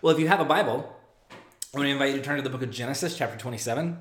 [0.00, 0.96] Well, if you have a Bible,
[1.32, 3.98] I'm going to invite you to turn to the book of Genesis, chapter 27.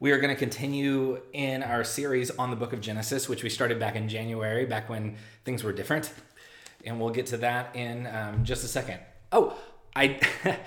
[0.00, 3.50] We are going to continue in our series on the book of Genesis, which we
[3.50, 6.10] started back in January, back when things were different.
[6.86, 9.00] And we'll get to that in um, just a second.
[9.32, 9.54] Oh,
[9.94, 10.18] I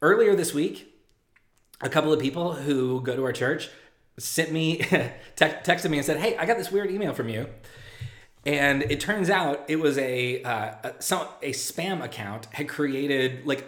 [0.00, 0.94] earlier this week,
[1.82, 3.68] a couple of people who go to our church
[4.18, 7.46] sent me, te- texted me and said, "Hey, I got this weird email from you."
[8.46, 13.44] And it turns out it was a uh, a, some, a spam account had created
[13.44, 13.66] like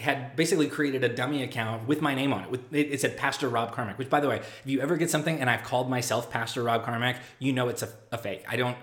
[0.00, 2.50] had basically created a dummy account with my name on it.
[2.50, 3.98] With it, it, said Pastor Rob Carmack.
[3.98, 6.84] Which, by the way, if you ever get something and I've called myself Pastor Rob
[6.84, 8.44] Carmack, you know it's a, a fake.
[8.48, 8.76] I don't.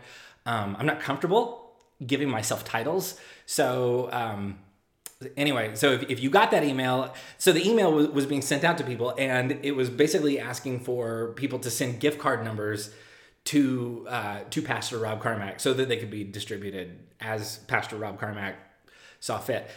[0.46, 1.74] Um, I'm not comfortable
[2.06, 3.20] giving myself titles.
[3.46, 4.60] So um,
[5.36, 8.64] anyway, so if, if you got that email, so the email was, was being sent
[8.64, 12.94] out to people, and it was basically asking for people to send gift card numbers
[13.46, 18.20] to uh, to Pastor Rob Carmack so that they could be distributed as Pastor Rob
[18.20, 18.56] Carmack
[19.20, 19.70] saw fit.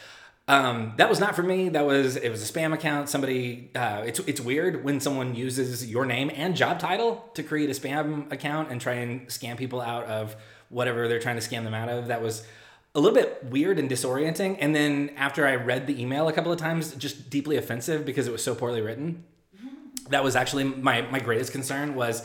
[0.48, 1.71] Um, that was not for me.
[1.71, 3.09] That was it was a spam account.
[3.09, 7.68] Somebody uh, it's it's weird when someone uses your name and job title to create
[7.68, 10.37] a spam account and try and scam people out of
[10.69, 12.09] whatever they're trying to scam them out of.
[12.09, 12.46] That was
[12.95, 14.57] a little bit weird and disorienting.
[14.60, 18.29] And then after I read the email a couple of times, just deeply offensive because
[18.29, 19.24] it was so poorly written.
[20.10, 22.24] That was actually my my greatest concern was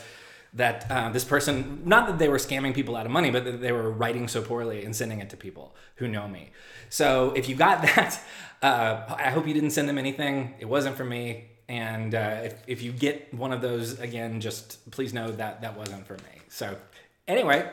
[0.53, 3.61] that uh, this person, not that they were scamming people out of money, but that
[3.61, 6.51] they were writing so poorly and sending it to people who know me.
[6.89, 8.21] So if you got that,
[8.61, 10.55] uh, I hope you didn't send them anything.
[10.59, 11.45] It wasn't for me.
[11.69, 15.77] And uh, if, if you get one of those again, just please know that that
[15.77, 16.41] wasn't for me.
[16.49, 16.75] So
[17.29, 17.71] anyway,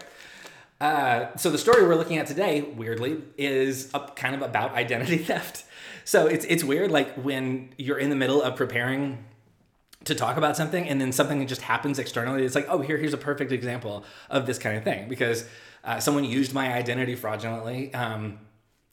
[0.81, 5.19] uh, so the story we're looking at today, weirdly, is up, kind of about identity
[5.19, 5.65] theft.
[6.05, 9.25] So it's it's weird, like when you're in the middle of preparing
[10.05, 13.15] to talk about something and then something just happens externally it's like oh here here's
[13.15, 15.09] a perfect example of this kind of thing.
[15.09, 15.45] Because
[15.85, 18.39] uh, someone used my identity fraudulently um,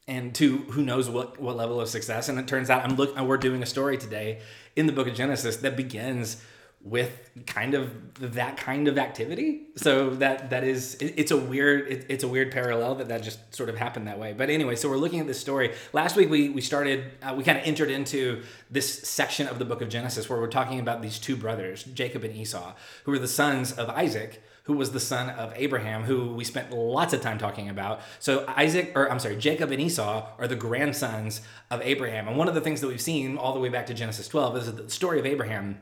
[0.08, 3.18] and to who knows what what level of success and it turns out i'm look
[3.20, 4.40] we're doing a story today
[4.76, 6.42] in the book of genesis that begins
[6.86, 11.92] with kind of that kind of activity so that that is it, it's a weird
[11.92, 14.76] it, it's a weird parallel that that just sort of happened that way but anyway
[14.76, 17.66] so we're looking at this story last week we we started uh, we kind of
[17.66, 21.36] entered into this section of the book of genesis where we're talking about these two
[21.36, 22.74] brothers jacob and esau
[23.04, 26.72] who were the sons of isaac who was the son of Abraham, who we spent
[26.72, 28.02] lots of time talking about.
[28.18, 32.28] So Isaac, or I'm sorry, Jacob and Esau are the grandsons of Abraham.
[32.28, 34.58] And one of the things that we've seen all the way back to Genesis 12
[34.58, 35.78] is the story of Abraham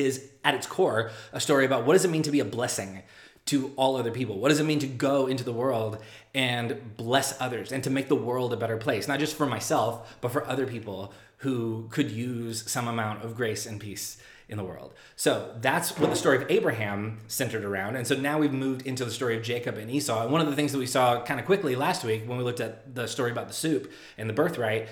[0.00, 3.02] is at its core a story about what does it mean to be a blessing
[3.46, 4.38] to all other people?
[4.38, 5.98] What does it mean to go into the world
[6.34, 9.08] and bless others and to make the world a better place?
[9.08, 13.64] Not just for myself, but for other people who could use some amount of grace
[13.64, 14.94] and peace in the world.
[15.16, 17.96] So that's what the story of Abraham centered around.
[17.96, 20.22] And so now we've moved into the story of Jacob and Esau.
[20.22, 22.44] And one of the things that we saw kind of quickly last week when we
[22.44, 24.88] looked at the story about the soup and the birthright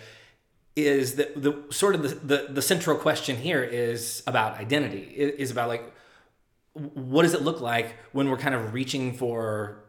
[0.76, 5.36] is that the sort of the, the, the central question here is about identity it
[5.38, 5.92] is about like
[6.74, 9.82] what does it look like when we're kind of reaching for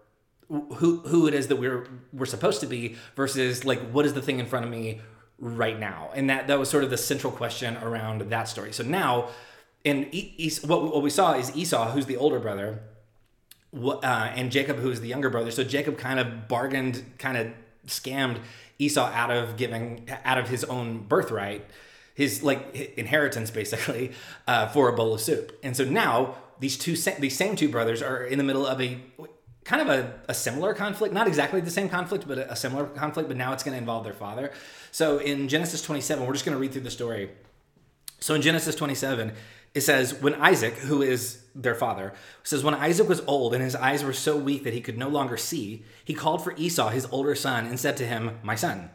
[0.48, 4.22] who who it is that we're we're supposed to be versus like what is the
[4.22, 5.02] thing in front of me
[5.40, 6.10] right now?
[6.16, 8.72] And that that was sort of the central question around that story.
[8.72, 9.30] So now
[9.84, 12.80] in es- what, what we saw is esau who's the older brother
[13.74, 15.52] uh, and jacob who's the younger brother.
[15.52, 17.48] So jacob kind of bargained kind of
[17.88, 18.40] scammed
[18.80, 21.66] Esau out of giving out of his own birthright,
[22.14, 24.12] his like inheritance basically,
[24.48, 25.58] uh, for a bowl of soup.
[25.64, 29.00] And so now these two these same two brothers are in the middle of a
[29.64, 32.86] kind of a, a similar conflict, not exactly the same conflict, but a, a similar
[32.86, 33.28] conflict.
[33.28, 34.52] But now it's going to involve their father.
[34.92, 37.32] So in Genesis 27, we're just going to read through the story.
[38.20, 39.34] So in Genesis 27,
[39.74, 42.14] it says, When Isaac, who is their father,
[42.44, 45.10] says, When Isaac was old and his eyes were so weak that he could no
[45.10, 48.90] longer see, he called for Esau, his older son, and said to him, My son.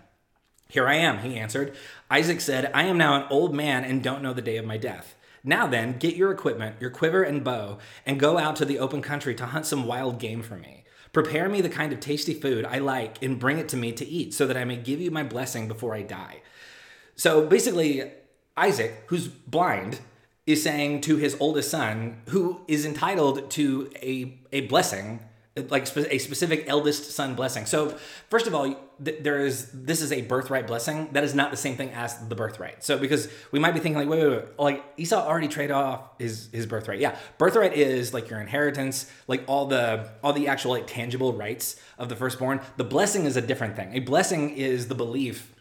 [0.68, 1.74] Here I am, he answered.
[2.10, 4.78] Isaac said, I am now an old man and don't know the day of my
[4.78, 5.14] death.
[5.44, 9.02] Now then, get your equipment, your quiver and bow, and go out to the open
[9.02, 10.84] country to hunt some wild game for me.
[11.12, 14.06] Prepare me the kind of tasty food I like and bring it to me to
[14.06, 16.40] eat, so that I may give you my blessing before I die.
[17.16, 18.10] So basically,
[18.56, 20.00] Isaac, who's blind,
[20.46, 25.20] is saying to his oldest son, who is entitled to a, a blessing,
[25.68, 27.66] like a specific eldest son blessing.
[27.66, 27.90] So,
[28.30, 31.10] first of all, there is this is a birthright blessing.
[31.12, 32.82] That is not the same thing as the birthright.
[32.82, 36.18] So, because we might be thinking like, wait, wait, wait, like Esau already traded off
[36.18, 37.00] his his birthright.
[37.00, 41.76] Yeah, birthright is like your inheritance, like all the all the actual like tangible rights
[41.98, 42.60] of the firstborn.
[42.78, 43.94] The blessing is a different thing.
[43.94, 45.54] A blessing is the belief.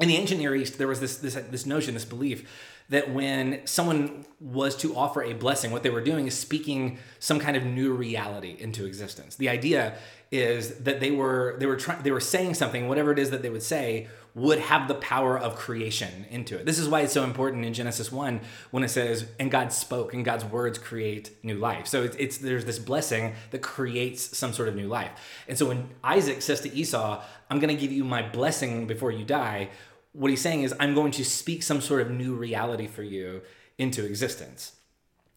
[0.00, 2.48] In the ancient Near East, there was this this this notion, this belief
[2.90, 7.40] that when someone was to offer a blessing, what they were doing is speaking some
[7.40, 9.36] kind of new reality into existence.
[9.36, 9.96] The idea
[10.30, 13.40] is that they were they were trying they were saying something, whatever it is that
[13.40, 16.66] they would say, would have the power of creation into it.
[16.66, 18.40] This is why it's so important in Genesis 1
[18.72, 21.86] when it says, and God spoke, and God's words create new life.
[21.86, 25.12] So it's, it's there's this blessing that creates some sort of new life.
[25.46, 29.12] And so when Isaac says to Esau, I'm going to give you my blessing before
[29.12, 29.70] you die,
[30.14, 33.42] what he's saying is, I'm going to speak some sort of new reality for you
[33.76, 34.72] into existence.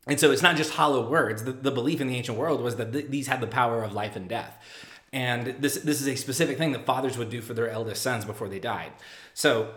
[0.05, 1.43] And so it's not just hollow words.
[1.43, 3.93] The, the belief in the ancient world was that th- these had the power of
[3.93, 4.63] life and death.
[5.11, 8.23] And this, this is a specific thing that fathers would do for their eldest sons
[8.23, 8.91] before they died.
[9.33, 9.73] So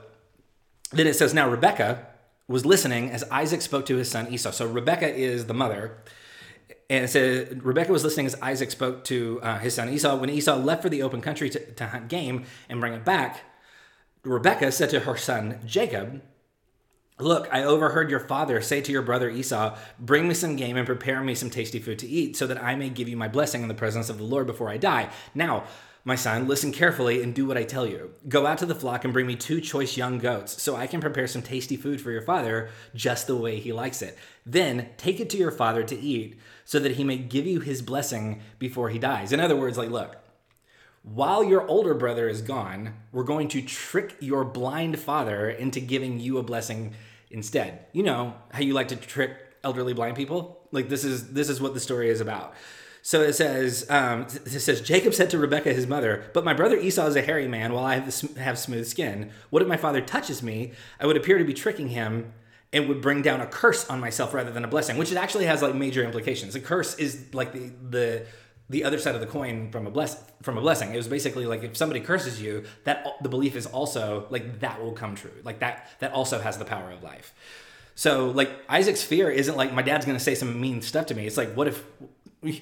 [0.93, 2.06] then it says, Now Rebecca
[2.46, 4.50] was listening as Isaac spoke to his son Esau.
[4.50, 5.99] So Rebecca is the mother.
[6.88, 10.17] And it says, Rebecca was listening as Isaac spoke to uh, his son Esau.
[10.17, 13.43] When Esau left for the open country to, to hunt game and bring it back,
[14.22, 16.22] Rebecca said to her son Jacob,
[17.19, 20.87] Look, I overheard your father say to your brother Esau, Bring me some game and
[20.87, 23.62] prepare me some tasty food to eat, so that I may give you my blessing
[23.62, 25.11] in the presence of the Lord before I die.
[25.34, 25.64] Now,
[26.02, 28.12] my son, listen carefully and do what I tell you.
[28.26, 31.00] Go out to the flock and bring me two choice young goats, so I can
[31.00, 34.17] prepare some tasty food for your father just the way he likes it.
[34.46, 37.82] Then take it to your father to eat, so that he may give you his
[37.82, 39.31] blessing before he dies.
[39.31, 40.17] In other words, like, look,
[41.12, 46.20] while your older brother is gone, we're going to trick your blind father into giving
[46.20, 46.94] you a blessing
[47.30, 47.86] instead.
[47.92, 49.32] You know how you like to trick
[49.64, 50.68] elderly blind people?
[50.70, 52.54] Like this is this is what the story is about.
[53.02, 56.76] So it says, um, it says, Jacob said to Rebekah, his mother, But my brother
[56.76, 59.30] Esau is a hairy man, while I have, have smooth skin.
[59.48, 60.72] What if my father touches me?
[61.00, 62.34] I would appear to be tricking him
[62.72, 65.46] and would bring down a curse on myself rather than a blessing, which it actually
[65.46, 66.54] has like major implications.
[66.54, 68.26] A curse is like the the
[68.70, 70.94] the other side of the coin from a bless from a blessing.
[70.94, 74.81] It was basically like if somebody curses you, that the belief is also like that
[74.81, 75.32] will come true.
[75.43, 77.34] Like that that also has the power of life.
[77.96, 81.26] So like Isaac's fear isn't like my dad's gonna say some mean stuff to me.
[81.26, 81.84] It's like what if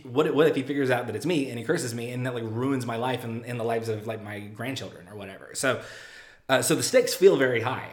[0.03, 2.27] what if, what if he figures out that it's me and he curses me and
[2.27, 5.51] that like ruins my life and, and the lives of like my grandchildren or whatever.
[5.53, 5.83] So
[6.49, 7.91] uh, so the stakes feel very high.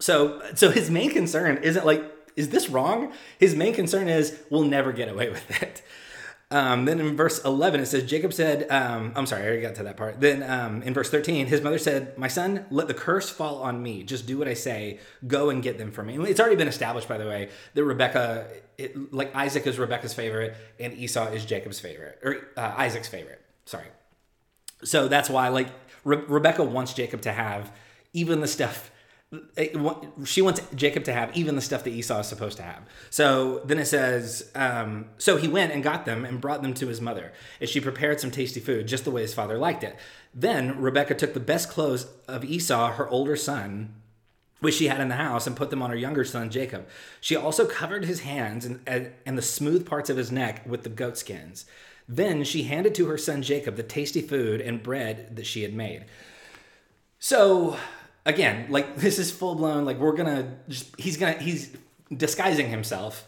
[0.00, 2.04] So so his main concern isn't like
[2.36, 3.14] is this wrong?
[3.38, 5.82] His main concern is we'll never get away with it.
[6.48, 9.74] Um, then in verse 11, it says, Jacob said, um, I'm sorry, I already got
[9.76, 10.20] to that part.
[10.20, 13.82] Then um, in verse 13, his mother said, My son, let the curse fall on
[13.82, 14.04] me.
[14.04, 15.00] Just do what I say.
[15.26, 16.16] Go and get them for me.
[16.18, 18.46] It's already been established, by the way, that Rebecca,
[18.78, 23.40] it, like Isaac is Rebecca's favorite and Esau is Jacob's favorite, or uh, Isaac's favorite.
[23.64, 23.86] Sorry.
[24.84, 25.68] So that's why, like,
[26.04, 27.72] Re- Rebecca wants Jacob to have
[28.12, 28.92] even the stuff
[30.24, 32.82] she wants Jacob to have even the stuff that Esau is supposed to have.
[33.10, 36.86] So then it says, um, so he went and got them and brought them to
[36.86, 39.96] his mother, and she prepared some tasty food, just the way his father liked it.
[40.34, 43.94] Then Rebecca took the best clothes of Esau, her older son,
[44.60, 46.86] which she had in the house, and put them on her younger son Jacob.
[47.20, 50.88] She also covered his hands and, and the smooth parts of his neck with the
[50.88, 51.66] goat skins.
[52.08, 55.74] Then she handed to her son Jacob the tasty food and bread that she had
[55.74, 56.04] made.
[57.18, 57.76] So
[58.26, 59.86] again, like this is full blown.
[59.86, 61.74] Like we're gonna just he's gonna he's
[62.14, 63.26] disguising himself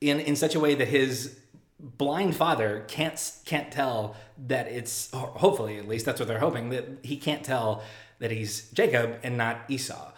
[0.00, 1.38] in in such a way that his
[1.80, 4.14] blind father can't can't tell
[4.46, 7.82] that it's hopefully at least that's what they're hoping that he can't tell
[8.18, 10.12] that he's Jacob and not Esau.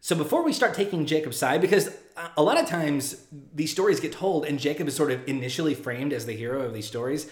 [0.00, 1.94] So before we start taking Jacob's side, because
[2.36, 3.24] a lot of times
[3.54, 6.74] these stories get told and Jacob is sort of initially framed as the hero of
[6.74, 7.30] these stories,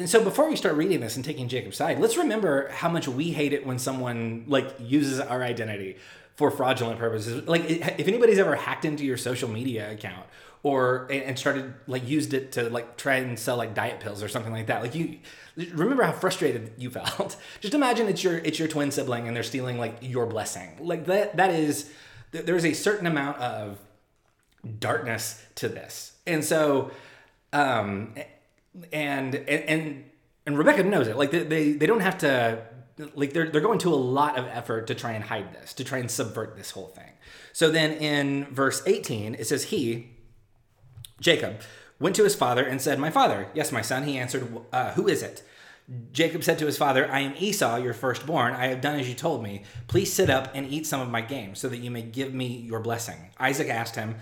[0.00, 3.06] and so before we start reading this and taking Jacob's side, let's remember how much
[3.06, 5.98] we hate it when someone like uses our identity
[6.36, 7.46] for fraudulent purposes.
[7.46, 10.24] Like if anybody's ever hacked into your social media account
[10.62, 14.28] or and started like used it to like try and sell like diet pills or
[14.28, 14.80] something like that.
[14.80, 15.18] Like you
[15.56, 17.36] remember how frustrated you felt.
[17.60, 20.78] Just imagine it's your it's your twin sibling and they're stealing like your blessing.
[20.80, 21.90] Like that that is
[22.32, 23.78] there's a certain amount of
[24.78, 26.16] darkness to this.
[26.26, 26.90] And so
[27.52, 28.14] um
[28.92, 30.04] and and
[30.46, 31.16] and Rebecca knows it.
[31.16, 32.66] Like they, they they don't have to
[33.14, 35.84] like they're they're going to a lot of effort to try and hide this, to
[35.84, 37.12] try and subvert this whole thing.
[37.52, 40.10] So then in verse 18 it says he
[41.20, 41.60] Jacob
[41.98, 45.08] went to his father and said, "My father." "Yes, my son." He answered, uh, "Who
[45.08, 45.42] is it?"
[46.12, 48.54] Jacob said to his father, I am Esau, your firstborn.
[48.54, 49.64] I have done as you told me.
[49.88, 52.46] Please sit up and eat some of my game, so that you may give me
[52.46, 53.30] your blessing.
[53.40, 54.14] Isaac asked him,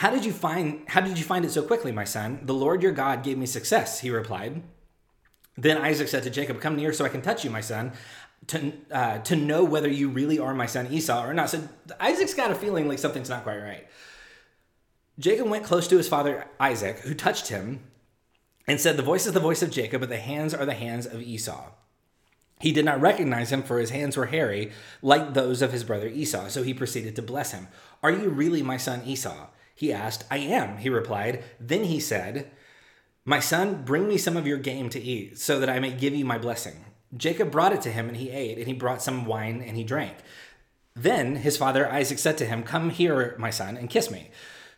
[0.00, 2.40] how did you find how did you find it so quickly, my son?
[2.44, 4.62] The Lord your God gave me success, he replied.
[5.58, 7.92] Then Isaac said to Jacob, Come near so I can touch you, my son,
[8.46, 11.50] to, uh, to know whether you really are my son Esau or not.
[11.50, 11.68] So
[12.00, 13.86] Isaac's got a feeling like something's not quite right.
[15.18, 17.80] Jacob went close to his father Isaac, who touched him
[18.66, 21.04] and said, The voice is the voice of Jacob, but the hands are the hands
[21.04, 21.72] of Esau.
[22.58, 26.08] He did not recognize him, for his hands were hairy, like those of his brother
[26.08, 26.48] Esau.
[26.48, 27.68] So he proceeded to bless him.
[28.02, 29.48] Are you really my son Esau?
[29.80, 30.24] He asked.
[30.30, 31.42] I am, he replied.
[31.58, 32.50] Then he said,
[33.24, 36.14] My son, bring me some of your game to eat, so that I may give
[36.14, 36.84] you my blessing.
[37.16, 39.82] Jacob brought it to him, and he ate, and he brought some wine, and he
[39.82, 40.18] drank.
[40.94, 44.28] Then his father Isaac said to him, Come here, my son, and kiss me.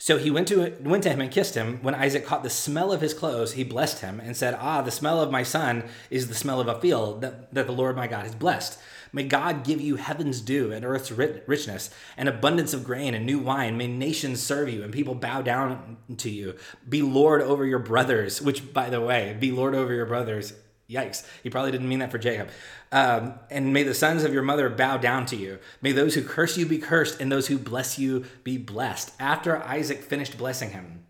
[0.02, 1.78] So he went to went to him and kissed him.
[1.80, 4.90] When Isaac caught the smell of his clothes, he blessed him and said, Ah, the
[4.90, 8.08] smell of my son is the smell of a field that, that the Lord my
[8.08, 8.80] God has blessed.
[9.12, 13.38] May God give you heaven's dew and earth's richness, and abundance of grain and new
[13.38, 13.76] wine.
[13.76, 16.56] May nations serve you and people bow down to you.
[16.88, 20.52] Be Lord over your brothers, which, by the way, be Lord over your brothers.
[20.88, 21.26] Yikes.
[21.42, 22.50] He probably didn't mean that for Jacob.
[22.90, 25.58] Um, and may the sons of your mother bow down to you.
[25.80, 29.12] May those who curse you be cursed, and those who bless you be blessed.
[29.18, 31.04] After Isaac finished blessing him,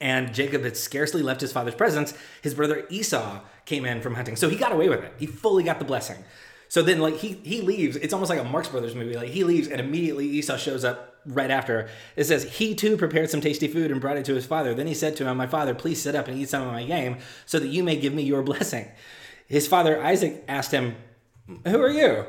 [0.00, 2.12] and Jacob had scarcely left his father's presence,
[2.42, 4.34] his brother Esau came in from hunting.
[4.34, 5.14] So he got away with it.
[5.16, 6.24] He fully got the blessing.
[6.68, 7.96] So then, like he he leaves.
[7.96, 9.14] It's almost like a Marx Brothers movie.
[9.14, 11.88] Like he leaves, and immediately Esau shows up right after.
[12.16, 14.74] It says he too prepared some tasty food and brought it to his father.
[14.74, 16.84] Then he said to him, "My father, please sit up and eat some of my
[16.84, 18.88] game, so that you may give me your blessing."
[19.46, 20.96] His father Isaac asked him,
[21.66, 22.26] "Who are you?"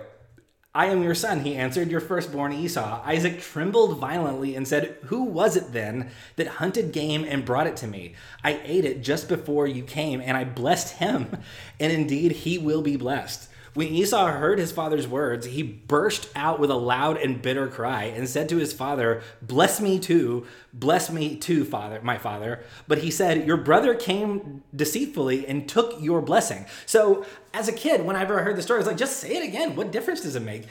[0.75, 3.03] I am your son, he answered, your firstborn Esau.
[3.05, 7.77] Isaac trembled violently and said, Who was it then that hunted game and brought it
[7.77, 8.15] to me?
[8.43, 11.37] I ate it just before you came, and I blessed him,
[11.79, 13.49] and indeed he will be blessed.
[13.73, 18.03] When Esau heard his father's words, he burst out with a loud and bitter cry
[18.03, 22.63] and said to his father, Bless me too, bless me too, father, my father.
[22.87, 26.65] But he said, Your brother came deceitfully and took your blessing.
[26.85, 29.47] So as a kid, whenever I heard the story, I was like, just say it
[29.47, 29.75] again.
[29.75, 30.65] What difference does it make?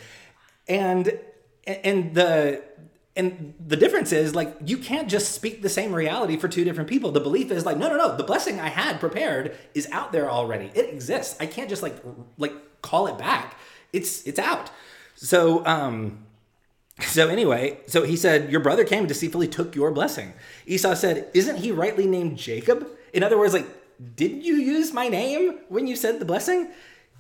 [0.69, 1.19] And
[1.67, 2.63] and the
[3.17, 6.89] and the difference is like you can't just speak the same reality for two different
[6.89, 10.13] people the belief is like no no no the blessing i had prepared is out
[10.13, 11.95] there already it exists i can't just like
[12.39, 13.57] like call it back.
[13.93, 14.71] It's it's out.
[15.17, 16.27] So um
[17.01, 20.35] so anyway, so he said, Your brother came deceitfully took your blessing.
[20.67, 22.87] Esau said, Isn't he rightly named Jacob?
[23.13, 23.67] In other words, like,
[24.17, 26.71] didn't you use my name when you said the blessing?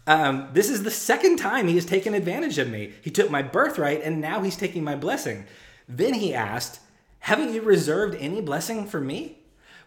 [0.06, 2.92] Um, this is the second time he has taken advantage of me.
[3.02, 5.46] He took my birthright and now he's taking my blessing.
[5.88, 6.80] Then he asked,
[7.20, 9.41] Haven't you reserved any blessing for me?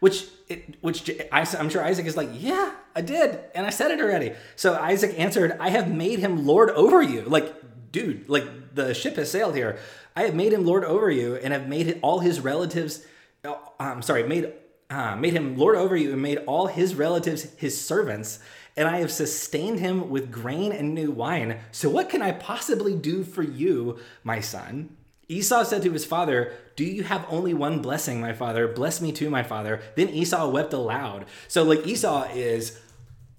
[0.05, 3.99] Which, it, which I'm sure Isaac is like, yeah, I did, and I said it
[3.99, 4.33] already.
[4.55, 7.21] So Isaac answered, I have made him lord over you.
[7.23, 7.47] Like,
[7.91, 9.79] dude, like the ship has sailed here.
[10.15, 13.03] I have made him lord over you, and have made all his relatives.
[13.43, 14.53] Uh, I'm sorry, made
[14.91, 18.37] uh, made him lord over you, and made all his relatives his servants.
[18.77, 21.57] And I have sustained him with grain and new wine.
[21.71, 24.95] So what can I possibly do for you, my son?
[25.27, 28.67] Esau said to his father, Do you have only one blessing, my father?
[28.67, 29.81] Bless me too, my father.
[29.95, 31.25] Then Esau wept aloud.
[31.47, 32.79] So, like, Esau is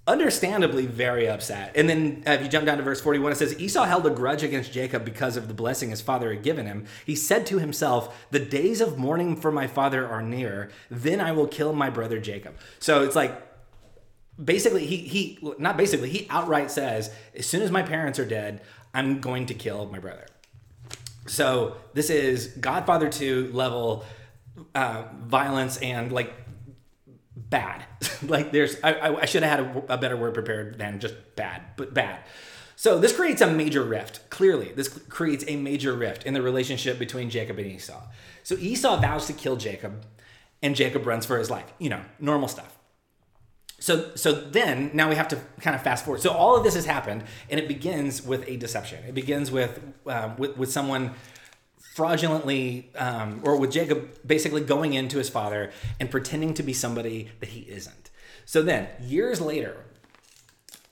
[0.07, 1.73] understandably very upset.
[1.75, 4.11] And then uh, if you jump down to verse 41, it says, Esau held a
[4.11, 6.87] grudge against Jacob because of the blessing his father had given him.
[7.05, 10.71] He said to himself, The days of mourning for my father are near.
[10.90, 12.57] Then I will kill my brother Jacob.
[12.78, 13.43] So it's like,
[14.43, 18.61] basically, he, he, not basically, he outright says, As soon as my parents are dead,
[18.95, 20.26] I'm going to kill my brother.
[21.28, 24.04] So this is Godfather 2 level
[24.75, 26.33] uh, violence and like
[27.37, 27.85] bad.
[28.23, 31.62] like there's, I, I should have had a, a, better word prepared than just bad,
[31.76, 32.21] but bad.
[32.76, 34.28] So this creates a major rift.
[34.28, 38.02] Clearly, this creates a major rift in the relationship between Jacob and Esau.
[38.42, 40.04] So Esau vows to kill Jacob,
[40.62, 41.73] and Jacob runs for his life.
[41.78, 42.75] You know, normal stuff.
[43.78, 46.23] So, so then now we have to kind of fast forward.
[46.23, 49.04] So all of this has happened, and it begins with a deception.
[49.04, 51.14] It begins with um, with, with someone
[51.95, 57.30] fraudulently, um, or with Jacob basically going into his father and pretending to be somebody
[57.40, 58.11] that he isn't.
[58.45, 59.85] So then, years later,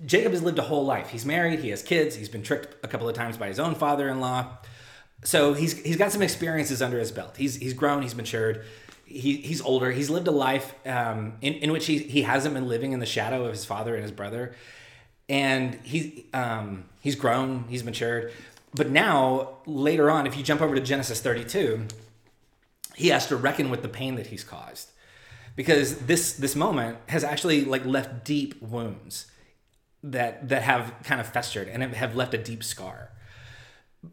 [0.05, 1.11] Jacob has lived a whole life.
[1.11, 3.75] He's married, he has kids, he's been tricked a couple of times by his own
[3.75, 4.59] father-in-law.
[5.25, 7.37] So he's he's got some experiences under his belt.
[7.37, 8.65] He's he's grown, he's matured
[9.07, 9.91] he, he's older.
[9.93, 13.07] He's lived a life um, in, in which he, he hasn't been living in the
[13.07, 14.55] shadow of his father and his brother.
[15.29, 18.33] And he, um, he's grown, he's matured.
[18.75, 21.87] But now, later on, if you jump over to Genesis 32,
[22.97, 24.91] he has to reckon with the pain that he's caused.
[25.57, 29.27] Because this, this moment has actually like left deep wounds
[30.03, 33.11] that, that have kind of festered and have left a deep scar.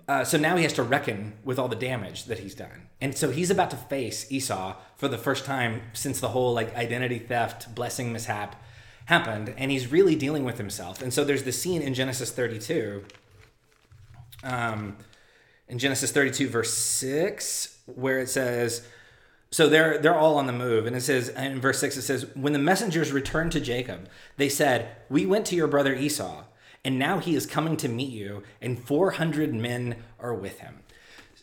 [0.08, 2.88] Uh, so now he has to reckon with all the damage that he's done.
[3.00, 6.76] And so he's about to face Esau for the first time since the whole like
[6.76, 8.62] identity theft, blessing mishap
[9.06, 9.54] happened.
[9.58, 11.02] And he's really dealing with himself.
[11.02, 13.04] And so there's the scene in Genesis 32.
[14.44, 14.98] Um,
[15.68, 18.86] in Genesis 32, verse 6, where it says,
[19.52, 22.26] so they're they're all on the move, and it says in verse six it says,
[22.36, 24.08] when the messengers returned to Jacob,
[24.38, 26.46] they said, "We went to your brother Esau,
[26.84, 30.80] and now he is coming to meet you, and 400 men are with him.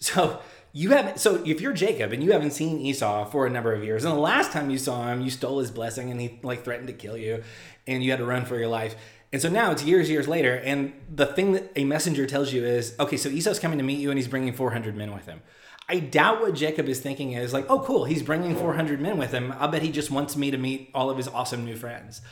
[0.01, 0.41] So
[0.73, 3.83] you haven't so if you're Jacob and you haven't seen Esau for a number of
[3.83, 6.65] years, and the last time you saw him, you stole his blessing and he like
[6.65, 7.43] threatened to kill you,
[7.87, 8.95] and you had to run for your life.
[9.33, 12.65] And so now it's years, years later, and the thing that a messenger tells you
[12.65, 15.43] is, okay, so Esau's coming to meet you, and he's bringing 400 men with him.
[15.87, 19.33] I doubt what Jacob is thinking is like, oh, cool, he's bringing 400 men with
[19.33, 19.55] him.
[19.59, 22.23] I'll bet he just wants me to meet all of his awesome new friends.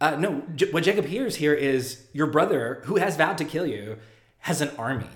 [0.00, 3.66] Uh, no, J- what Jacob hears here is your brother, who has vowed to kill
[3.66, 3.98] you,
[4.38, 5.08] has an army,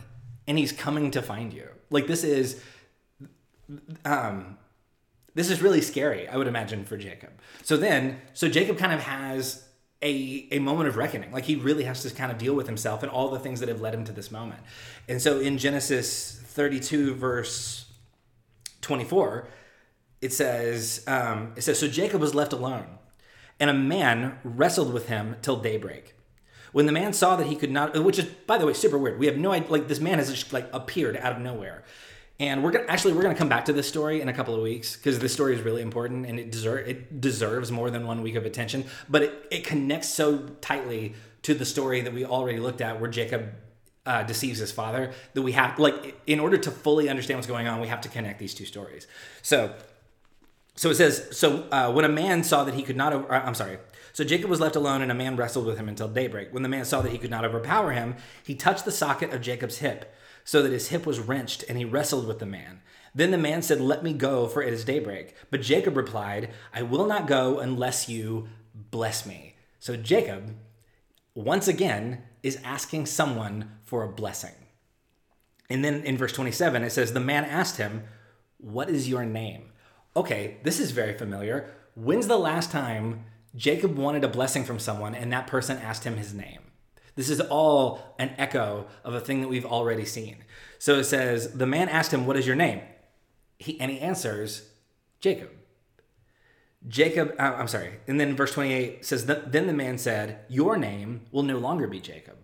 [0.46, 1.68] and he's coming to find you.
[1.90, 2.62] Like this is,
[4.04, 4.56] um,
[5.34, 6.28] this is really scary.
[6.28, 7.30] I would imagine for Jacob.
[7.62, 9.68] So then, so Jacob kind of has
[10.02, 11.32] a, a moment of reckoning.
[11.32, 13.68] Like he really has to kind of deal with himself and all the things that
[13.68, 14.60] have led him to this moment.
[15.08, 17.86] And so in Genesis 32, verse
[18.80, 19.48] 24,
[20.20, 22.86] it says, um, it says, So Jacob was left alone,
[23.60, 26.14] and a man wrestled with him till daybreak.
[26.72, 29.18] When the man saw that he could not, which is, by the way, super weird.
[29.18, 31.82] We have no idea, like, this man has just, like, appeared out of nowhere.
[32.40, 34.62] And we're gonna actually we're gonna come back to this story in a couple of
[34.62, 38.22] weeks because this story is really important and it deserve it deserves more than one
[38.22, 38.84] week of attention.
[39.08, 43.10] But it, it connects so tightly to the story that we already looked at where
[43.10, 43.54] Jacob
[44.06, 47.66] uh, deceives his father that we have like in order to fully understand what's going
[47.66, 49.08] on we have to connect these two stories.
[49.42, 49.74] So
[50.78, 53.54] so it says so uh, when a man saw that he could not uh, I'm
[53.54, 53.78] sorry
[54.18, 56.52] so Jacob was left alone, and a man wrestled with him until daybreak.
[56.52, 59.40] When the man saw that he could not overpower him, he touched the socket of
[59.40, 62.80] Jacob's hip so that his hip was wrenched, and he wrestled with the man.
[63.14, 65.36] Then the man said, Let me go, for it is daybreak.
[65.52, 69.54] But Jacob replied, I will not go unless you bless me.
[69.78, 70.56] So Jacob,
[71.32, 74.54] once again, is asking someone for a blessing.
[75.70, 78.02] And then in verse 27, it says, The man asked him,
[78.56, 79.67] What is your name?
[80.16, 81.72] Okay, this is very familiar.
[81.94, 83.24] When's the last time
[83.56, 86.60] Jacob wanted a blessing from someone and that person asked him his name?
[87.14, 90.36] This is all an echo of a thing that we've already seen.
[90.78, 92.80] So it says, The man asked him, What is your name?
[93.58, 94.68] He, and he answers,
[95.20, 95.50] Jacob.
[96.86, 97.94] Jacob, uh, I'm sorry.
[98.06, 101.98] And then verse 28 says, Then the man said, Your name will no longer be
[101.98, 102.36] Jacob,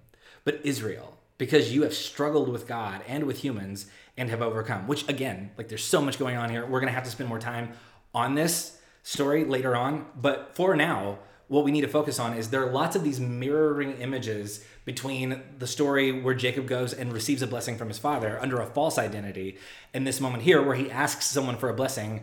[0.43, 4.87] but Israel, because you have struggled with God and with humans and have overcome.
[4.87, 6.65] Which, again, like there's so much going on here.
[6.67, 7.73] We're to have to spend more time
[8.15, 10.07] on this story later on.
[10.17, 13.21] But for now, what we need to focus on is there are lots of these
[13.21, 18.41] mirroring images between the story where Jacob goes and receives a blessing from his father
[18.41, 19.59] under a false identity
[19.93, 22.23] and this moment here where he asks someone for a blessing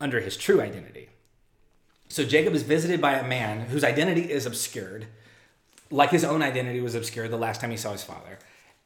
[0.00, 1.08] under his true identity.
[2.08, 5.06] So Jacob is visited by a man whose identity is obscured,
[5.90, 8.38] like his own identity was obscured the last time he saw his father.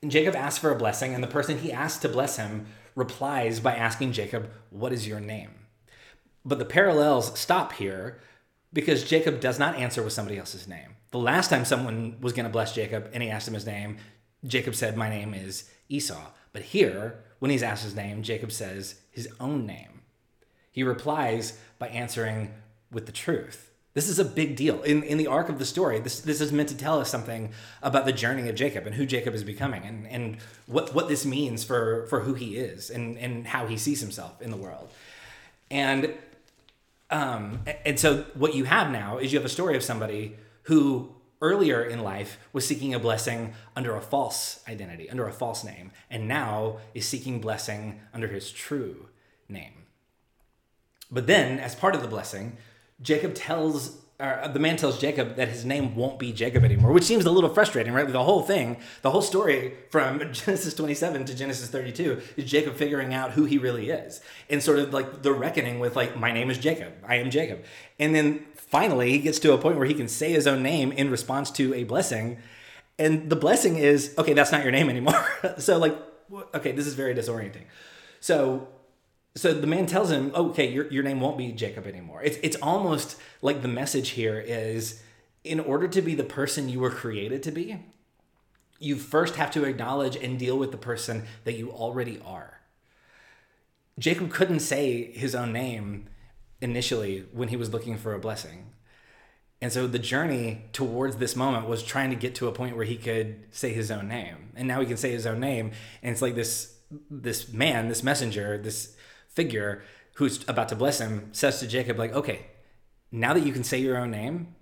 [0.03, 3.61] And Jacob asks for a blessing, and the person he asks to bless him replies
[3.61, 5.51] by asking Jacob, What is your name?
[6.45, 8.21] But the parallels stop here
[8.73, 10.97] because Jacob does not answer with somebody else's name.
[11.13, 13.99] The last time someone was going to bless Jacob and he asked him his name,
[14.45, 16.31] Jacob said, My name is Esau.
[16.53, 20.03] But here, when he's asked his name, Jacob says his own name.
[20.71, 22.53] He replies by answering
[22.91, 23.72] with the truth.
[23.95, 24.83] This is a big deal.
[24.83, 27.51] In, in the arc of the story, this, this is meant to tell us something
[27.83, 31.27] about the journey of Jacob and who Jacob is becoming and, and what, what this
[31.27, 34.89] means for, for who he is and, and how he sees himself in the world.
[35.71, 36.15] And
[37.13, 41.15] um, and so what you have now is you have a story of somebody who
[41.43, 45.93] earlier in life was seeking a blessing under a false identity, under a false name,
[46.11, 49.09] and now is seeking blessing under his true
[49.47, 49.73] name.
[51.11, 52.57] But then, as part of the blessing,
[53.01, 57.03] Jacob tells uh, the man tells Jacob that his name won't be Jacob anymore, which
[57.03, 58.07] seems a little frustrating, right?
[58.07, 63.13] The whole thing, the whole story from Genesis 27 to Genesis 32 is Jacob figuring
[63.13, 66.51] out who he really is and sort of like the reckoning with, like, my name
[66.51, 67.65] is Jacob, I am Jacob.
[67.99, 70.93] And then finally, he gets to a point where he can say his own name
[70.93, 72.39] in response to a blessing.
[73.01, 75.27] And the blessing is, okay, that's not your name anymore.
[75.59, 75.97] so, like,
[76.55, 77.65] okay, this is very disorienting.
[78.21, 78.69] So,
[79.35, 82.23] so the man tells him, oh, okay, your, your name won't be Jacob anymore.
[82.23, 85.03] It's, it's almost like the message here is
[85.43, 87.79] in order to be the person you were created to be,
[88.79, 92.61] you first have to acknowledge and deal with the person that you already are.
[93.99, 96.09] Jacob couldn't say his own name
[96.61, 98.71] initially when he was looking for a blessing.
[99.61, 102.85] And so the journey towards this moment was trying to get to a point where
[102.85, 104.51] he could say his own name.
[104.57, 105.73] And now he can say his own name.
[106.03, 106.77] And it's like this
[107.11, 108.97] this man, this messenger, this
[109.35, 109.83] figure
[110.15, 112.47] who's about to bless him says to Jacob, like, okay,
[113.11, 114.55] now that you can say your own name,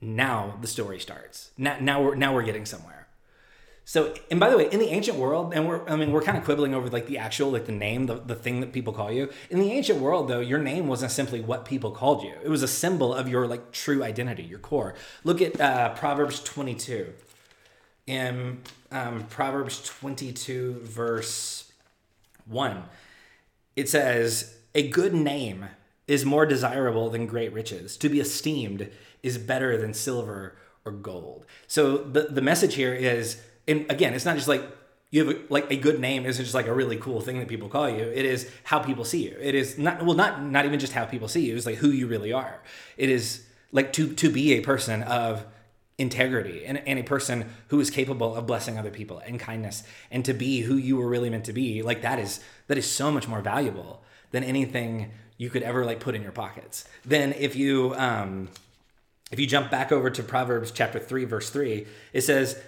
[0.00, 1.50] now the story starts.
[1.56, 3.08] Now, now we're now we're getting somewhere.
[3.84, 6.38] So, and by the way, in the ancient world, and we're I mean we're kind
[6.38, 9.12] of quibbling over like the actual like the name, the, the thing that people call
[9.12, 9.30] you.
[9.50, 12.34] In the ancient world, though, your name wasn't simply what people called you.
[12.42, 14.94] It was a symbol of your like true identity, your core.
[15.24, 17.12] Look at uh, Proverbs 22.
[18.08, 18.60] In
[18.90, 21.70] um, Proverbs 22, verse
[22.46, 22.82] 1
[23.76, 25.66] it says, A good name
[26.06, 27.96] is more desirable than great riches.
[27.98, 28.90] To be esteemed
[29.22, 31.46] is better than silver or gold.
[31.66, 34.62] So the the message here is, and again, it's not just like
[35.10, 37.46] you have a, like a good name isn't just like a really cool thing that
[37.46, 38.02] people call you.
[38.02, 39.36] It is how people see you.
[39.40, 41.56] It is not well, not not even just how people see you.
[41.56, 42.60] It's like who you really are.
[42.96, 45.44] It is like to to be a person of
[45.98, 50.24] integrity and, and a person who is capable of blessing other people and kindness and
[50.24, 53.10] to be who you were really meant to be like that is that is so
[53.12, 57.54] much more valuable than anything you could ever like put in your pockets then if
[57.54, 58.48] you um
[59.30, 62.60] if you jump back over to proverbs chapter 3 verse 3 it says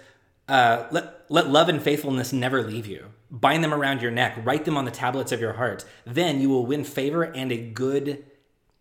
[0.47, 3.05] uh, let, let love and faithfulness never leave you.
[3.31, 5.85] Bind them around your neck, write them on the tablets of your heart.
[6.05, 8.23] Then you will win favor and a good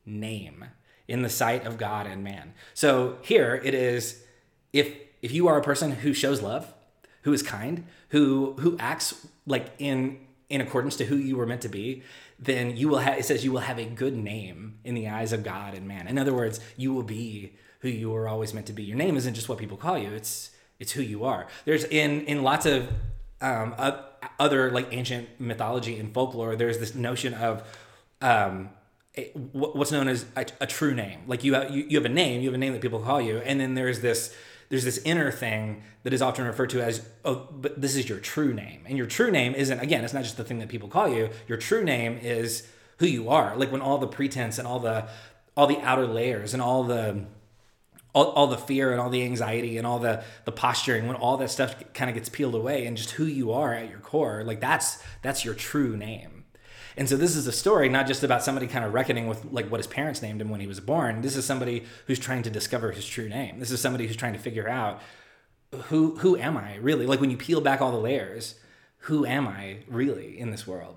[0.05, 0.67] name
[1.09, 2.53] in the sight of God and man.
[2.75, 4.24] So here it is
[4.75, 6.75] if if you are a person who shows love,
[7.23, 10.19] who is kind, who who acts like in
[10.51, 12.03] in accordance to who you were meant to be,
[12.39, 15.33] then you will have it says you will have a good name in the eyes
[15.33, 16.07] of God and man.
[16.07, 18.83] In other words, you will be who you were always meant to be.
[18.83, 20.11] Your name isn't just what people call you.
[20.11, 21.47] It's it's who you are.
[21.65, 22.89] There's in in lots of
[23.41, 23.75] um,
[24.39, 26.57] other like ancient mythology and folklore.
[26.57, 27.63] There's this notion of
[28.21, 28.71] um,
[29.17, 31.21] a, what's known as a, a, true name.
[31.27, 33.21] Like you have, you, you have a name, you have a name that people call
[33.21, 34.35] you, and then there's this
[34.69, 38.19] there's this inner thing that is often referred to as oh, but this is your
[38.19, 40.05] true name, and your true name isn't again.
[40.05, 41.31] It's not just the thing that people call you.
[41.47, 42.67] Your true name is
[42.99, 43.57] who you are.
[43.57, 45.09] Like when all the pretense and all the
[45.57, 47.27] all the outer layers and all the
[48.13, 51.37] all, all the fear and all the anxiety and all the the posturing when all
[51.37, 54.43] that stuff kind of gets peeled away and just who you are at your core
[54.45, 56.34] like that's that's your true name
[56.97, 59.71] and so this is a story not just about somebody kind of reckoning with like
[59.71, 61.23] what his parents named him when he was born.
[61.23, 63.59] This is somebody who's trying to discover his true name.
[63.59, 65.01] This is somebody who's trying to figure out
[65.87, 67.07] who who am i really?
[67.07, 68.55] Like when you peel back all the layers
[68.99, 70.97] who am i really in this world?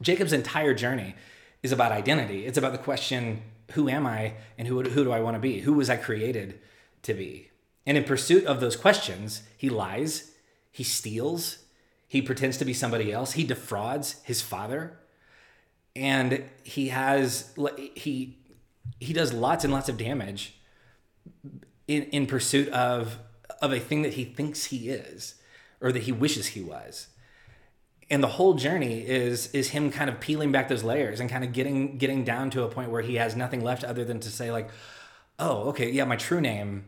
[0.00, 1.14] Jacob's entire journey
[1.62, 2.46] is about identity.
[2.46, 5.60] It's about the question who am I and who, who do I want to be?
[5.60, 6.60] Who was I created
[7.02, 7.50] to be?
[7.86, 10.32] And in pursuit of those questions, he lies,
[10.70, 11.58] he steals,
[12.06, 14.98] he pretends to be somebody else, he defrauds his father,
[15.94, 17.52] and he has
[17.94, 18.38] he
[18.98, 20.54] he does lots and lots of damage
[21.86, 23.18] in in pursuit of
[23.60, 25.36] of a thing that he thinks he is
[25.80, 27.08] or that he wishes he was.
[28.10, 31.44] And the whole journey is is him kind of peeling back those layers and kind
[31.44, 34.30] of getting getting down to a point where he has nothing left other than to
[34.30, 34.70] say like
[35.38, 36.84] oh okay yeah my true name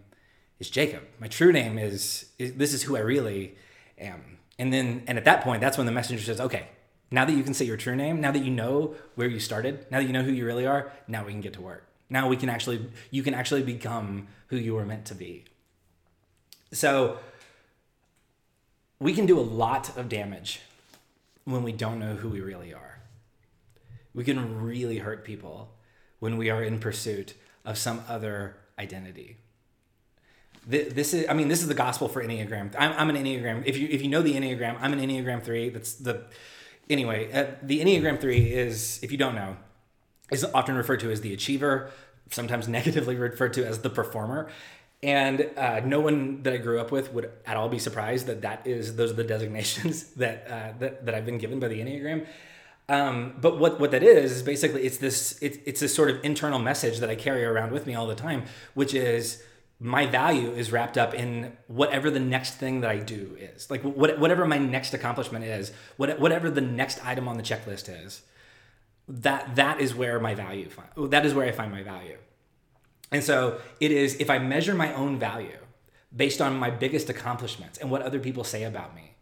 [0.59, 1.03] is jacob.
[1.19, 3.57] My true name is, is this is who i really
[3.99, 4.39] am.
[4.59, 6.69] And then and at that point that's when the messenger says okay
[7.11, 9.87] now that you can say your true name now that you know where you started
[9.91, 12.29] now that you know who you really are now we can get to work now
[12.29, 15.45] we can actually you can actually become who you were meant to be
[16.73, 17.19] so
[18.99, 20.61] we can do a lot of damage
[21.45, 23.01] when we don't know who we really are.
[24.15, 25.75] We can really hurt people
[26.21, 29.37] when we are in pursuit of some other identity.
[30.67, 32.75] This is, I mean, this is the gospel for Enneagram.
[32.79, 33.65] I'm, I'm an Enneagram.
[33.67, 35.69] If you if you know the Enneagram, I'm an Enneagram three.
[35.69, 36.25] That's the
[36.91, 37.33] anyway.
[37.33, 39.57] Uh, the Enneagram three is, if you don't know,
[40.31, 41.91] is often referred to as the achiever,
[42.31, 44.49] sometimes negatively referred to as the performer,
[45.03, 48.41] and uh, no one that I grew up with would at all be surprised that
[48.41, 51.81] that is those are the designations that uh, that, that I've been given by the
[51.81, 52.27] Enneagram.
[52.87, 56.23] Um, but what, what that is is basically it's this it, it's this sort of
[56.23, 58.45] internal message that I carry around with me all the time,
[58.75, 59.43] which is
[59.85, 63.83] my value is wrapped up in whatever the next thing that I do is like
[63.83, 68.23] what, whatever my next accomplishment is, what, whatever the next item on the checklist is.
[69.07, 72.17] That that is where my value that is where I find my value.
[73.13, 75.59] And so it is if I measure my own value
[76.17, 79.17] based on my biggest accomplishments and what other people say about me,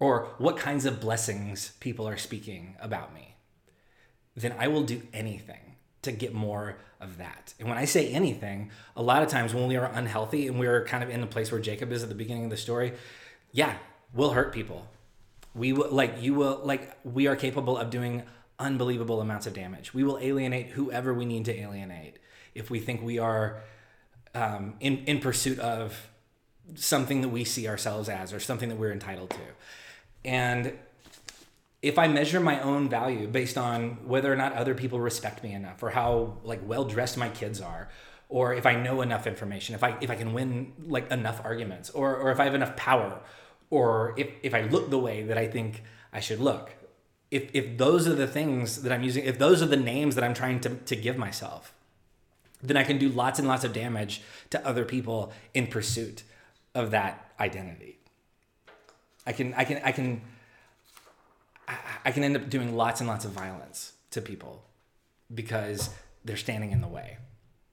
[0.00, 3.36] or what kinds of blessings people are speaking about me,
[4.34, 5.67] then I will do anything
[6.02, 7.54] to get more of that.
[7.58, 10.84] And when I say anything, a lot of times when we are unhealthy and we're
[10.84, 12.92] kind of in the place where Jacob is at the beginning of the story,
[13.52, 13.76] yeah,
[14.12, 14.88] we'll hurt people.
[15.54, 18.22] We will like you will like we are capable of doing
[18.58, 19.94] unbelievable amounts of damage.
[19.94, 22.18] We will alienate whoever we need to alienate
[22.54, 23.62] if we think we are
[24.34, 26.10] um, in in pursuit of
[26.74, 29.40] something that we see ourselves as or something that we're entitled to,
[30.24, 30.72] and
[31.80, 35.52] if I measure my own value based on whether or not other people respect me
[35.52, 37.88] enough or how like well dressed my kids are
[38.28, 41.90] or if I know enough information, if I if I can win like enough arguments
[41.90, 43.20] or or if I have enough power
[43.70, 46.70] or if if I look the way that I think I should look.
[47.30, 50.24] If if those are the things that I'm using, if those are the names that
[50.24, 51.72] I'm trying to to give myself,
[52.62, 56.22] then I can do lots and lots of damage to other people in pursuit
[56.74, 57.98] of that identity.
[59.26, 60.22] I can I can I can
[62.04, 64.64] I can end up doing lots and lots of violence to people
[65.32, 65.90] because
[66.24, 67.18] they're standing in the way.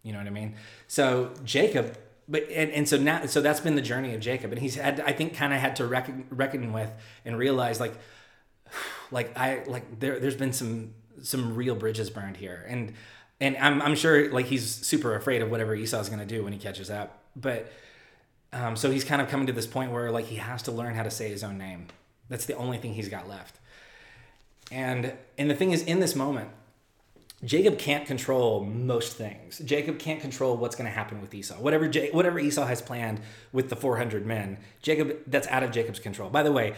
[0.04, 0.56] You know what I mean?
[0.88, 4.60] So Jacob but and, and so now so that's been the journey of Jacob, and
[4.60, 6.92] he's had I think kind of had to reckon reckon with
[7.24, 7.94] and realize like
[9.12, 12.94] like I like there there's been some some real bridges burned here, and
[13.40, 16.60] and I'm I'm sure like he's super afraid of whatever Esau's gonna do when he
[16.60, 17.72] catches up, but.
[18.54, 20.96] Um, so he's kind of coming to this point where like he has to learn
[20.96, 21.88] how to say his own name.
[22.30, 23.60] That's the only thing he's got left.
[24.72, 26.50] And and the thing is, in this moment,
[27.44, 29.60] Jacob can't control most things.
[29.60, 31.56] Jacob can't control what's going to happen with Esau.
[31.56, 33.20] Whatever whatever Esau has planned
[33.52, 36.30] with the 400 men, Jacob that's out of Jacob's control.
[36.30, 36.76] By the way,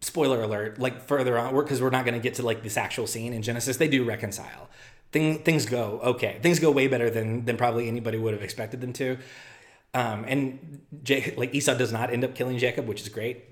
[0.00, 3.06] spoiler alert, like further on because we're not going to get to like this actual
[3.06, 4.68] scene in Genesis, they do reconcile.
[5.12, 6.38] Thing, things go okay.
[6.40, 9.18] Things go way better than than probably anybody would have expected them to.
[9.92, 13.44] Um, and J- like Esau does not end up killing Jacob, which is great.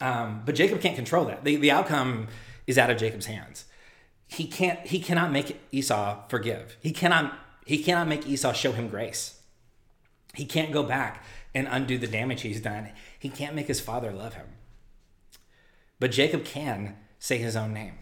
[0.00, 1.44] Um, but Jacob can't control that.
[1.44, 2.28] The, the outcome
[2.70, 3.66] is out of Jacob's hands.
[4.26, 6.76] He can't he cannot make Esau forgive.
[6.80, 9.40] He cannot he cannot make Esau show him grace.
[10.34, 12.90] He can't go back and undo the damage he's done.
[13.18, 14.46] He can't make his father love him.
[15.98, 17.98] But Jacob can say his own name.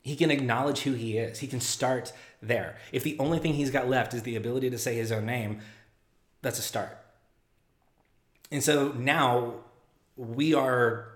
[0.00, 1.40] He can acknowledge who he is.
[1.40, 2.76] He can start there.
[2.92, 5.60] If the only thing he's got left is the ability to say his own name,
[6.42, 6.96] that's a start.
[8.50, 9.54] And so now
[10.16, 11.13] we are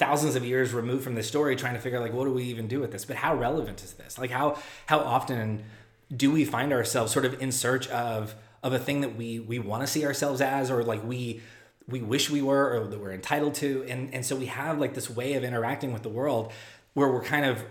[0.00, 2.44] thousands of years removed from this story trying to figure out like what do we
[2.44, 3.04] even do with this?
[3.04, 4.18] But how relevant is this?
[4.18, 5.62] Like how how often
[6.16, 9.58] do we find ourselves sort of in search of of a thing that we we
[9.58, 11.42] want to see ourselves as or like we
[11.86, 13.84] we wish we were or that we're entitled to?
[13.88, 16.50] And and so we have like this way of interacting with the world
[16.94, 17.62] where we're kind of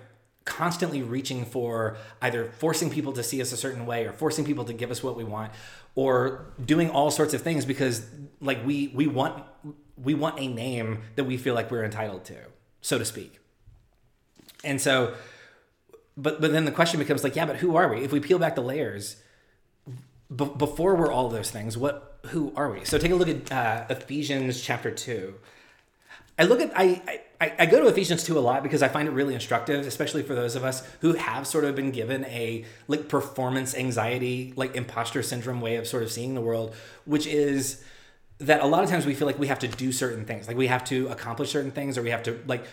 [0.45, 4.65] constantly reaching for either forcing people to see us a certain way or forcing people
[4.65, 5.51] to give us what we want
[5.95, 8.07] or doing all sorts of things because
[8.39, 9.43] like we we want
[10.01, 12.37] we want a name that we feel like we're entitled to,
[12.81, 13.39] so to speak.
[14.63, 15.13] And so,
[16.17, 18.03] but but then the question becomes like, yeah, but who are we?
[18.03, 19.17] If we peel back the layers,
[20.35, 22.83] b- before we're all those things, what who are we?
[22.83, 25.35] So take a look at uh, Ephesians chapter two.
[26.37, 29.07] I look at I, I I go to Ephesians two a lot because I find
[29.07, 32.65] it really instructive, especially for those of us who have sort of been given a
[32.87, 36.73] like performance anxiety, like imposter syndrome way of sort of seeing the world,
[37.05, 37.83] which is
[38.39, 40.57] that a lot of times we feel like we have to do certain things, like
[40.57, 42.65] we have to accomplish certain things, or we have to like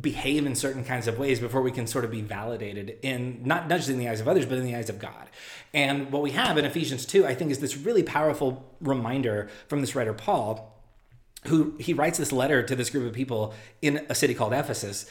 [0.00, 3.68] behave in certain kinds of ways before we can sort of be validated in not,
[3.68, 5.28] just in the eyes of others, but in the eyes of God.
[5.74, 9.80] And what we have in Ephesians 2, I think, is this really powerful reminder from
[9.80, 10.82] this writer, Paul,
[11.46, 15.06] who he writes this letter to this group of people in a city called Ephesus.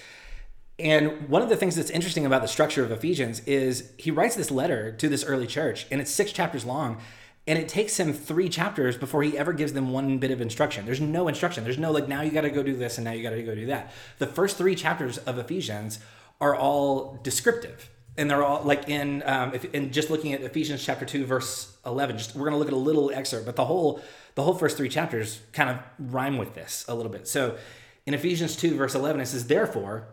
[0.80, 4.36] And one of the things that's interesting about the structure of Ephesians is he writes
[4.36, 7.00] this letter to this early church, and it's six chapters long.
[7.48, 10.86] And it takes him three chapters before he ever gives them one bit of instruction.
[10.86, 11.64] There's no instruction.
[11.64, 13.42] There's no like now you got to go do this and now you got to
[13.42, 13.92] go do that.
[14.20, 16.00] The first three chapters of Ephesians
[16.40, 20.86] are all descriptive, and they're all like in um, if, and just looking at Ephesians
[20.86, 22.18] chapter two verse eleven.
[22.18, 24.02] Just we're gonna look at a little excerpt, but the whole
[24.36, 27.28] the whole first three chapters kind of rhyme with this a little bit.
[27.28, 27.58] So
[28.06, 30.08] in Ephesians two verse eleven, it says, "Therefore,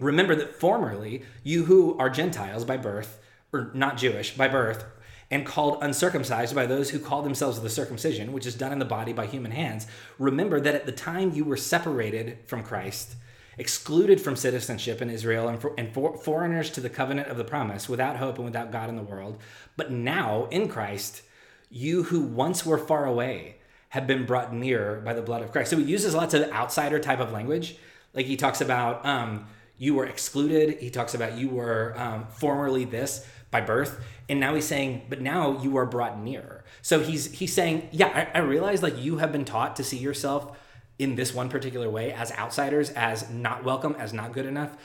[0.00, 4.84] remember that formerly you who are Gentiles by birth." Or not Jewish by birth,
[5.30, 8.84] and called uncircumcised by those who call themselves the circumcision, which is done in the
[8.84, 9.86] body by human hands,
[10.18, 13.14] remember that at the time you were separated from Christ,
[13.58, 17.44] excluded from citizenship in Israel, and, for, and for, foreigners to the covenant of the
[17.44, 19.38] promise, without hope and without God in the world.
[19.76, 21.22] But now, in Christ,
[21.70, 23.56] you who once were far away
[23.90, 25.70] have been brought near by the blood of Christ.
[25.70, 27.76] So he uses lots of outsider type of language.
[28.14, 32.84] Like he talks about um, you were excluded, he talks about you were um, formerly
[32.84, 36.64] this by birth and now he's saying but now you are brought nearer.
[36.82, 39.98] so he's he's saying yeah I, I realize like you have been taught to see
[39.98, 40.56] yourself
[40.98, 44.76] in this one particular way as outsiders as not welcome as not good enough.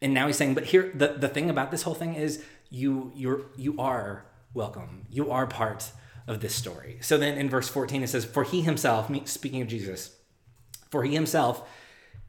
[0.00, 3.12] And now he's saying but here the, the thing about this whole thing is you
[3.14, 5.06] you're you are welcome.
[5.10, 5.92] You are part
[6.26, 6.98] of this story.
[7.02, 10.16] So then in verse 14 it says for he himself speaking of jesus
[10.90, 11.68] for he himself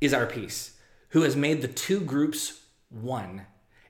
[0.02, 0.78] is our peace
[1.10, 3.46] who has made the two groups one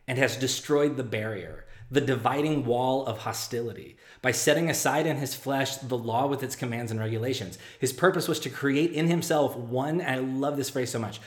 [0.07, 5.35] and has destroyed the barrier the dividing wall of hostility by setting aside in his
[5.35, 7.57] flesh the law with its commands and regulations.
[7.79, 11.19] His purpose was to create in himself one, I love this phrase so much.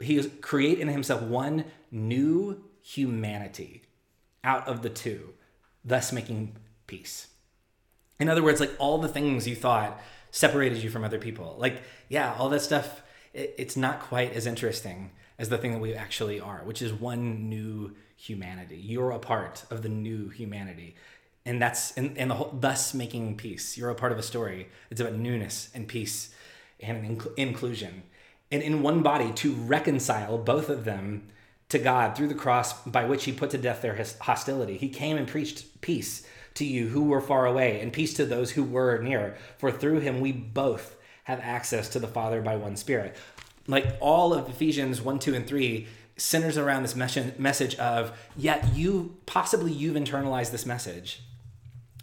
[0.00, 3.82] He was create in himself one new humanity
[4.42, 5.34] out of the two,
[5.84, 7.28] thus making peace.
[8.18, 11.82] In other words, like all the things you thought separated you from other people, like,
[12.08, 15.94] yeah, all that stuff, it, it's not quite as interesting as the thing that we
[15.94, 18.76] actually are, which is one new humanity.
[18.76, 20.94] You're a part of the new humanity.
[21.46, 23.78] And that's and, and the whole thus making peace.
[23.78, 24.68] You're a part of a story.
[24.90, 26.34] It's about newness and peace
[26.80, 28.02] and inc- inclusion.
[28.52, 31.28] And in one body to reconcile both of them
[31.70, 34.76] to God through the cross by which he put to death their hostility.
[34.76, 38.50] He came and preached peace to you who were far away, and peace to those
[38.50, 39.36] who were near.
[39.56, 43.16] For through him we both have access to the Father by one Spirit.
[43.68, 45.86] Like all of Ephesians 1, 2, and 3
[46.20, 51.22] centers around this message of, yet you, possibly you've internalized this message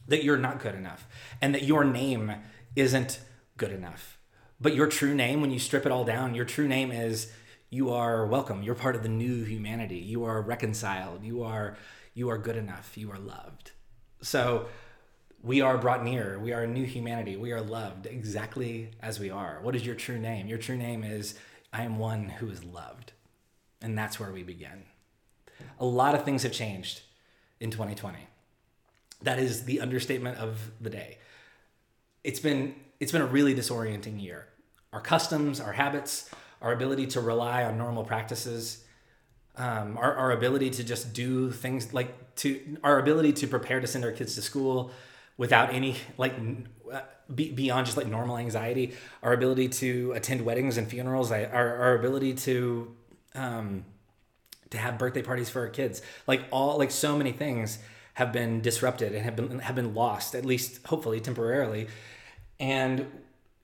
[0.08, 1.08] that you're not good enough
[1.42, 2.34] and that your name
[2.76, 3.20] isn't
[3.58, 4.18] good enough.
[4.60, 7.32] But your true name, when you strip it all down, your true name is
[7.70, 8.64] you are welcome.
[8.64, 9.98] You're part of the new humanity.
[9.98, 11.24] You are reconciled.
[11.24, 11.78] You are
[12.14, 12.98] you are good enough.
[12.98, 13.72] You are loved.
[14.22, 14.66] So
[15.44, 16.40] we are brought near.
[16.40, 17.36] We are a new humanity.
[17.36, 19.60] We are loved exactly as we are.
[19.62, 20.48] What is your true name?
[20.48, 21.36] Your true name is
[21.72, 23.12] I am one who is loved.
[23.82, 24.84] And that's where we begin.
[25.80, 27.02] A lot of things have changed
[27.60, 28.18] in 2020.
[29.22, 31.18] That is the understatement of the day.
[32.24, 34.48] It's been it's been a really disorienting year.
[34.92, 36.30] Our customs, our habits,
[36.62, 38.84] our ability to rely on normal practices,
[39.56, 43.88] um, our, our ability to just do things like to our ability to prepare to
[43.88, 44.92] send our kids to school
[45.38, 46.34] without any like
[46.92, 47.02] uh,
[47.34, 51.96] be, beyond just like normal anxiety, our ability to attend weddings and funerals, our, our
[51.96, 52.96] ability to
[53.38, 53.86] um,
[54.70, 57.80] to have birthday parties for our kids, like all like so many things
[58.14, 61.88] have been disrupted and have been have been lost at least hopefully temporarily.
[62.60, 63.06] And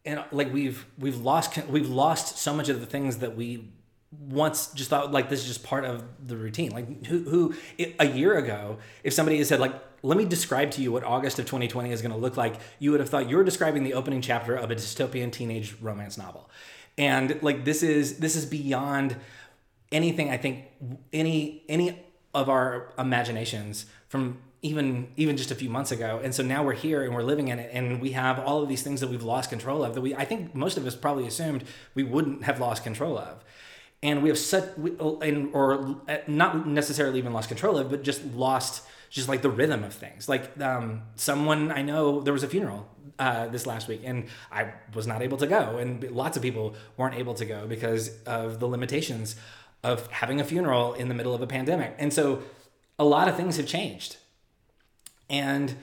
[0.05, 3.69] and like we've we've lost we've lost so much of the things that we
[4.11, 6.71] once just thought like this is just part of the routine.
[6.71, 7.55] Like who who
[7.99, 11.39] a year ago if somebody had said like let me describe to you what august
[11.39, 13.93] of 2020 is going to look like you would have thought you were describing the
[13.93, 16.49] opening chapter of a dystopian teenage romance novel.
[16.97, 19.15] And like this is this is beyond
[19.93, 20.65] anything i think
[21.13, 22.03] any any
[22.33, 26.19] of our imaginations from even even just a few months ago.
[26.23, 28.69] And so now we're here and we're living in it and we have all of
[28.69, 31.27] these things that we've lost control of that we i think most of us probably
[31.27, 33.43] assumed we wouldn't have lost control of.
[34.01, 38.23] And we have such and or uh, not necessarily even lost control of but just
[38.33, 40.27] lost just like the rhythm of things.
[40.27, 42.87] Like um, someone i know there was a funeral
[43.19, 46.73] uh, this last week and i was not able to go and lots of people
[46.97, 49.35] weren't able to go because of the limitations
[49.83, 52.41] of having a funeral in the middle of a pandemic and so
[52.97, 54.17] a lot of things have changed
[55.29, 55.75] and,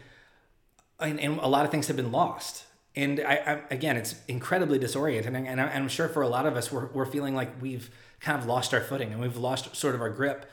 [0.98, 2.64] and, and a lot of things have been lost.
[2.96, 6.56] And I, I again, it's incredibly disorienting, and, I, am sure for a lot of
[6.56, 9.94] us, we're, we're feeling like we've kind of lost our footing and we've lost sort
[9.94, 10.50] of our grip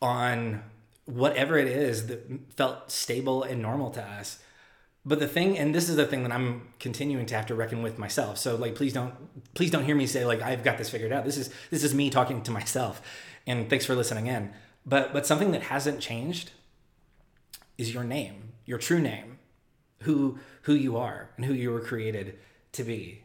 [0.00, 0.62] on
[1.04, 4.38] whatever it is that felt stable and normal to us.
[5.08, 7.80] But the thing, and this is the thing that I'm continuing to have to reckon
[7.80, 8.38] with myself.
[8.38, 9.14] So like, please don't,
[9.54, 11.24] please don't hear me say like I've got this figured out.
[11.24, 13.00] This is this is me talking to myself.
[13.46, 14.52] And thanks for listening in.
[14.84, 16.50] But but something that hasn't changed
[17.78, 19.38] is your name, your true name,
[20.00, 22.36] who who you are and who you were created
[22.72, 23.22] to be.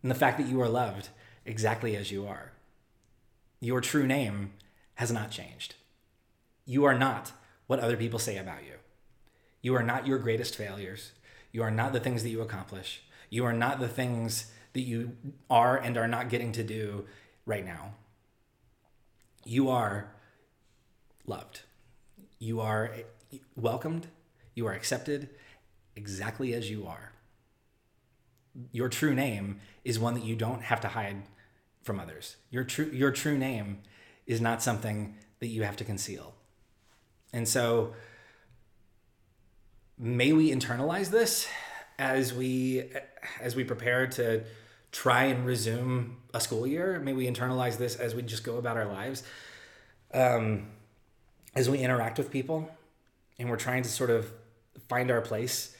[0.00, 1.10] And the fact that you are loved
[1.44, 2.52] exactly as you are.
[3.60, 4.52] Your true name
[4.94, 5.74] has not changed.
[6.64, 7.32] You are not
[7.66, 8.74] what other people say about you.
[9.62, 11.12] You are not your greatest failures.
[11.52, 13.02] You are not the things that you accomplish.
[13.30, 15.16] You are not the things that you
[15.48, 17.06] are and are not getting to do
[17.46, 17.94] right now.
[19.44, 20.12] You are
[21.26, 21.62] loved.
[22.38, 22.92] You are
[23.56, 24.08] welcomed,
[24.54, 25.30] you are accepted
[25.94, 27.12] exactly as you are.
[28.72, 31.22] Your true name is one that you don't have to hide
[31.82, 32.36] from others.
[32.50, 33.78] Your true your true name
[34.26, 36.34] is not something that you have to conceal.
[37.32, 37.94] And so
[40.02, 41.48] may we internalize this
[41.98, 42.90] as we
[43.40, 44.42] as we prepare to
[44.90, 46.98] try and resume a school year.
[46.98, 49.22] May we internalize this as we just go about our lives.
[50.12, 50.66] Um,
[51.54, 52.70] as we interact with people,
[53.38, 54.30] and we're trying to sort of
[54.88, 55.74] find our place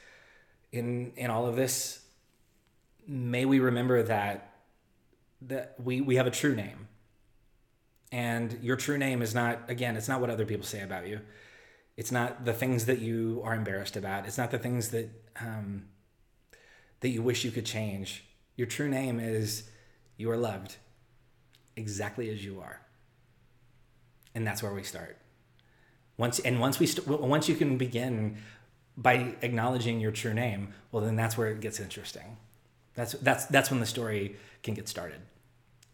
[0.71, 2.03] in in all of this
[3.07, 4.55] may we remember that
[5.43, 6.89] that we we have a true name
[8.11, 11.21] and your true name is not again it's not what other people say about you
[11.97, 15.09] it's not the things that you are embarrassed about it's not the things that
[15.41, 15.85] um,
[17.01, 18.25] that you wish you could change
[18.57, 19.71] your true name is
[20.17, 20.77] you are loved
[21.77, 22.81] exactly as you are
[24.35, 25.17] and that's where we start
[26.17, 28.37] once and once we st- once you can begin
[28.97, 32.37] by acknowledging your true name, well then that's where it gets interesting.
[32.95, 35.21] That's that's that's when the story can get started.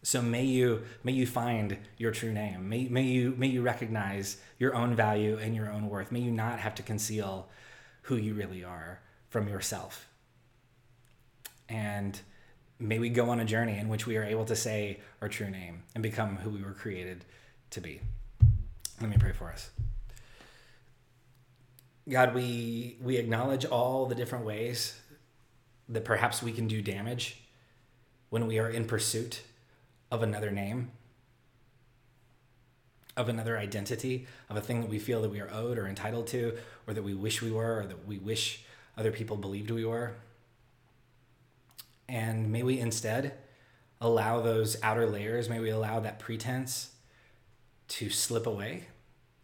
[0.01, 2.69] So may you may you find your true name.
[2.69, 6.11] May may you may you recognize your own value and your own worth.
[6.11, 7.49] May you not have to conceal
[8.03, 10.07] who you really are from yourself.
[11.67, 12.19] And
[12.79, 15.49] may we go on a journey in which we are able to say our true
[15.49, 17.25] name and become who we were created
[17.71, 18.01] to be.
[19.01, 19.69] Let me pray for us.
[22.07, 24.97] God, we we acknowledge all the different ways
[25.89, 27.41] that perhaps we can do damage
[28.29, 29.41] when we are in pursuit
[30.11, 30.91] of another name,
[33.15, 36.27] of another identity, of a thing that we feel that we are owed or entitled
[36.27, 36.57] to,
[36.87, 38.63] or that we wish we were, or that we wish
[38.97, 40.15] other people believed we were.
[42.07, 43.33] And may we instead
[44.01, 46.91] allow those outer layers, may we allow that pretense
[47.89, 48.87] to slip away.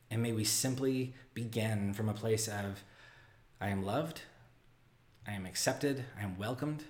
[0.10, 2.84] And may we simply begin from a place of,
[3.60, 4.22] I am loved,
[5.28, 6.86] I am accepted, I am welcomed.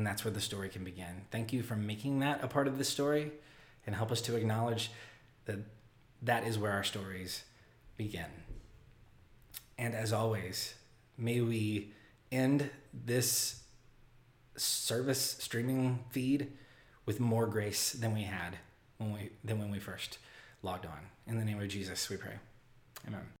[0.00, 1.26] And that's where the story can begin.
[1.30, 3.32] Thank you for making that a part of the story
[3.84, 4.90] and help us to acknowledge
[5.44, 5.58] that
[6.22, 7.44] that is where our stories
[7.98, 8.24] begin.
[9.76, 10.72] And as always,
[11.18, 11.92] may we
[12.32, 13.62] end this
[14.56, 16.50] service streaming feed
[17.04, 18.56] with more grace than we had
[18.96, 20.16] when we than when we first
[20.62, 21.08] logged on.
[21.26, 22.38] In the name of Jesus, we pray.
[23.06, 23.39] Amen.